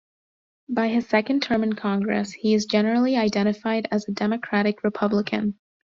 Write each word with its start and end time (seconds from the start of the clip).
By 0.67 0.87
his 0.87 1.07
second 1.07 1.43
term 1.43 1.61
in 1.61 1.73
congress 1.73 2.31
he 2.31 2.55
is 2.55 2.65
generally 2.65 3.17
identified 3.17 3.87
as 3.91 4.07
a 4.07 4.11
Democratic-Republican. 4.11 5.59